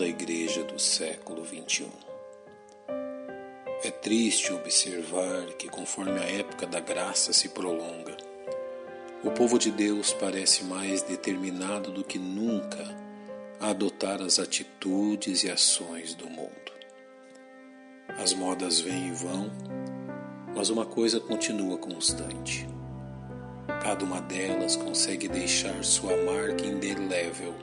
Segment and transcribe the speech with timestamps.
[0.00, 1.86] da Igreja do século XXI.
[3.84, 8.16] É triste observar que, conforme a época da graça se prolonga,
[9.22, 12.82] o povo de Deus parece mais determinado do que nunca
[13.60, 16.72] a adotar as atitudes e ações do mundo.
[18.18, 19.50] As modas vêm e vão,
[20.56, 22.66] mas uma coisa continua constante.
[23.82, 27.54] Cada uma delas consegue deixar sua marca indelével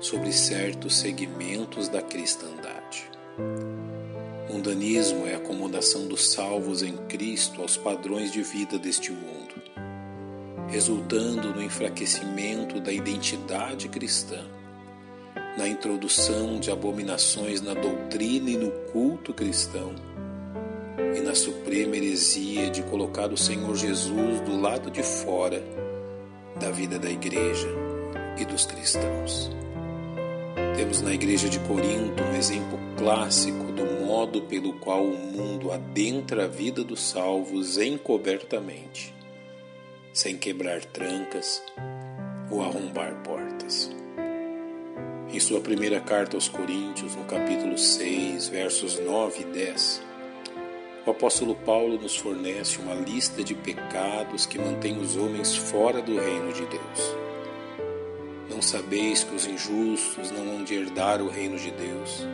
[0.00, 3.10] sobre certos segmentos da cristandade.
[4.48, 9.54] Mundanismo é a acomodação dos salvos em Cristo aos padrões de vida deste mundo,
[10.68, 14.44] resultando no enfraquecimento da identidade cristã,
[15.56, 19.94] na introdução de abominações na doutrina e no culto cristão,
[21.16, 25.62] e na suprema heresia de colocar o Senhor Jesus do lado de fora
[26.60, 27.68] da vida da igreja
[28.38, 29.50] e dos cristãos.
[30.78, 36.44] Temos na igreja de Corinto um exemplo clássico do modo pelo qual o mundo adentra
[36.44, 39.12] a vida dos salvos encobertamente,
[40.12, 41.60] sem quebrar trancas
[42.48, 43.90] ou arrombar portas.
[45.32, 50.02] Em sua primeira carta aos Coríntios, no capítulo 6, versos 9 e 10,
[51.04, 56.16] o apóstolo Paulo nos fornece uma lista de pecados que mantém os homens fora do
[56.16, 57.37] reino de Deus.
[58.48, 62.26] Não sabeis que os injustos não hão de herdar o reino de Deus?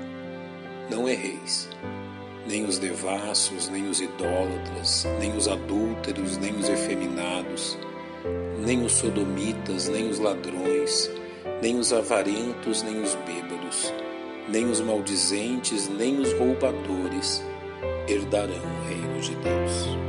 [0.88, 1.68] Não erreis,
[2.46, 7.78] nem os devassos, nem os idólatras, nem os adúlteros, nem os efeminados,
[8.64, 11.10] nem os sodomitas, nem os ladrões,
[11.60, 13.92] nem os avarentos, nem os bêbados,
[14.48, 17.42] nem os maldizentes, nem os roubadores
[18.06, 20.03] herdarão o reino de Deus.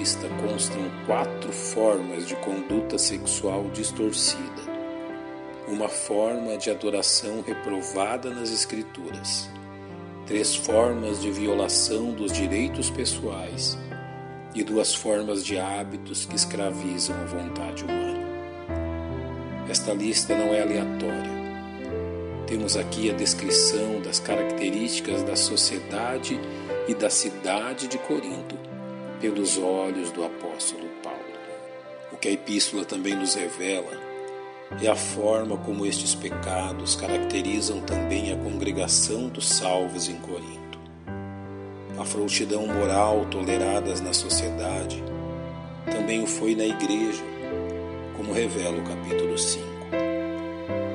[0.00, 4.62] Lista constam quatro formas de conduta sexual distorcida,
[5.68, 9.50] uma forma de adoração reprovada nas Escrituras,
[10.26, 13.76] três formas de violação dos direitos pessoais
[14.54, 18.26] e duas formas de hábitos que escravizam a vontade humana.
[19.68, 21.40] Esta lista não é aleatória.
[22.46, 26.40] Temos aqui a descrição das características da sociedade
[26.88, 28.69] e da cidade de Corinto
[29.20, 31.18] pelos olhos do apóstolo Paulo.
[32.10, 33.92] O que a epístola também nos revela
[34.82, 40.78] é a forma como estes pecados caracterizam também a congregação dos salvos em Corinto.
[41.98, 45.02] A frouxidão moral toleradas na sociedade
[45.90, 47.22] também o foi na igreja,
[48.16, 49.66] como revela o capítulo 5.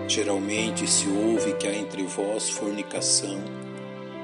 [0.07, 3.39] Geralmente se ouve que há entre vós fornicação,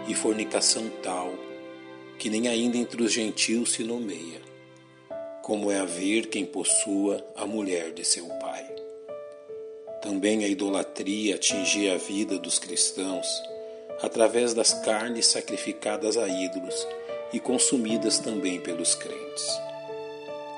[0.08, 1.51] e fornicação tal
[2.22, 4.40] que nem ainda entre os gentios se nomeia,
[5.42, 8.64] como é haver quem possua a mulher de seu pai.
[10.04, 13.28] Também a idolatria atingia a vida dos cristãos
[14.04, 16.88] através das carnes sacrificadas a ídolos
[17.34, 19.60] e consumidas também pelos crentes.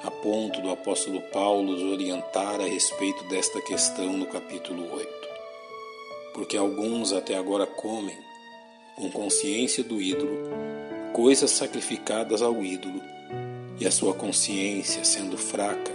[0.03, 5.09] A ponto do apóstolo Paulo nos orientar a respeito desta questão no capítulo 8.
[6.34, 8.18] Porque alguns até agora comem,
[8.97, 10.74] com consciência do ídolo,
[11.13, 13.00] coisas sacrificadas ao ídolo,
[13.79, 15.91] e a sua consciência, sendo fraca,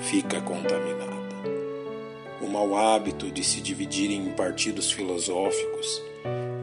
[0.00, 1.18] fica contaminada.
[2.40, 6.02] O mau hábito de se dividirem em partidos filosóficos,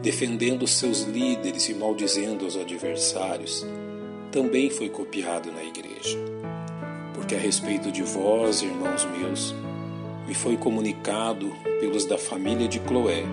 [0.02, 3.64] defendendo seus líderes e maldizendo os adversários,
[4.32, 6.18] também foi copiado na igreja.
[7.14, 9.54] Porque a respeito de vós, irmãos meus,
[10.26, 13.24] me foi comunicado pelos da família de Cloé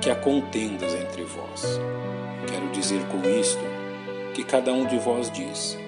[0.00, 1.80] que há contendas entre vós.
[2.46, 3.62] Quero dizer com isto
[4.34, 5.78] que cada um de vós diz: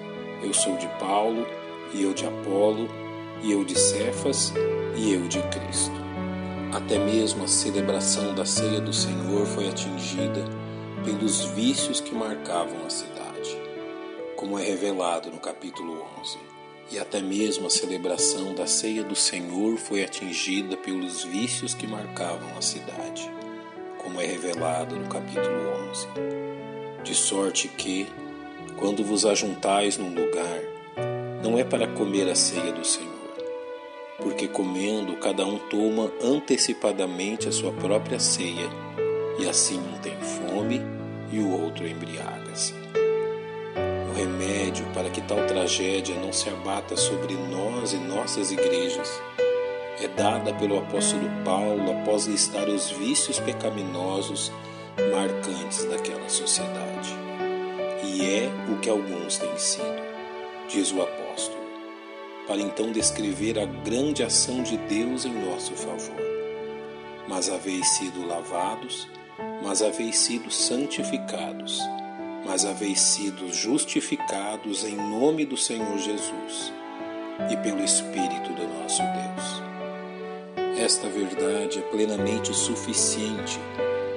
[0.43, 1.45] Eu sou de Paulo,
[1.93, 2.89] e eu de Apolo,
[3.43, 4.53] e eu de Cefas,
[4.95, 5.99] e eu de Cristo.
[6.71, 10.43] Até mesmo a celebração da ceia do Senhor foi atingida
[11.03, 13.57] pelos vícios que marcavam a cidade,
[14.35, 16.37] como é revelado no capítulo 11.
[16.91, 22.57] E até mesmo a celebração da ceia do Senhor foi atingida pelos vícios que marcavam
[22.57, 23.29] a cidade,
[24.09, 26.07] como é revelado no capítulo 11.
[27.03, 28.07] De sorte que,
[28.75, 30.61] quando vos ajuntais num lugar,
[31.43, 33.07] não é para comer a ceia do Senhor,
[34.17, 38.67] porque comendo cada um toma antecipadamente a sua própria ceia,
[39.37, 40.81] e assim um tem fome
[41.31, 42.73] e o outro embriaga-se.
[44.09, 49.21] O remédio para que tal tragédia não se abata sobre nós e nossas igrejas
[50.01, 54.51] é dada pelo apóstolo Paulo após listar os vícios pecaminosos
[55.11, 57.13] marcantes daquela sociedade
[58.03, 60.01] e é o que alguns têm sido,
[60.67, 61.63] diz o apóstolo,
[62.47, 66.15] para então descrever a grande ação de Deus em nosso favor.
[67.27, 69.07] mas haveis sido lavados,
[69.63, 71.79] mas haveis sido santificados,
[72.45, 76.73] mas haveis sido justificados em nome do Senhor Jesus
[77.51, 79.68] e pelo Espírito do nosso Deus.
[80.79, 83.59] Esta verdade é plenamente suficiente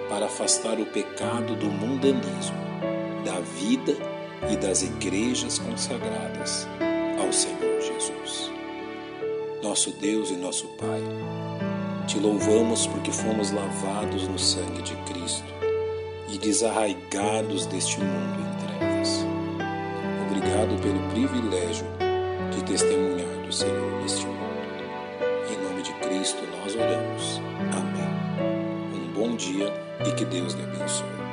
[0.08, 2.56] para afastar o pecado do mundanismo,
[3.24, 3.96] da vida
[4.48, 6.68] e das igrejas consagradas
[7.20, 8.52] ao Senhor Jesus.
[9.60, 11.02] Nosso Deus e nosso Pai,
[12.06, 15.52] te louvamos porque fomos lavados no sangue de Cristo
[16.28, 19.26] e desarraigados deste mundo em trevas.
[20.30, 21.86] Obrigado pelo privilégio
[22.54, 24.21] de testemunhar do Senhor neste
[26.72, 27.40] nós oramos.
[27.72, 28.08] Amém.
[28.94, 29.72] Um bom dia
[30.06, 31.31] e que Deus lhe abençoe.